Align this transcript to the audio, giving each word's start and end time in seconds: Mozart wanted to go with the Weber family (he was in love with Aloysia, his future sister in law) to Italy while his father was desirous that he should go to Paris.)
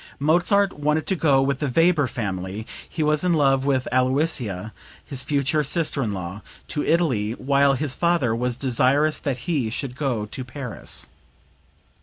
Mozart 0.17 0.73
wanted 0.73 1.05
to 1.05 1.15
go 1.15 1.43
with 1.43 1.59
the 1.59 1.67
Weber 1.69 2.07
family 2.07 2.65
(he 2.89 3.03
was 3.03 3.23
in 3.23 3.33
love 3.35 3.65
with 3.65 3.87
Aloysia, 3.91 4.73
his 5.05 5.21
future 5.21 5.63
sister 5.63 6.01
in 6.01 6.11
law) 6.11 6.41
to 6.69 6.83
Italy 6.83 7.33
while 7.33 7.75
his 7.75 7.95
father 7.95 8.35
was 8.35 8.57
desirous 8.57 9.19
that 9.19 9.41
he 9.45 9.69
should 9.69 9.95
go 9.95 10.25
to 10.25 10.43
Paris.) 10.43 11.07